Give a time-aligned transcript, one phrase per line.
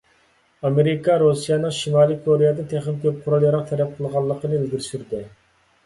[0.67, 5.27] ئامېرىكا رۇسىيەنىڭ شىمالىي كورېيەدىن تېخىمۇ كۆپ قورال-ياراغ تەلەپ قىلغانلىقىنى ئىلگىرى سۈردى.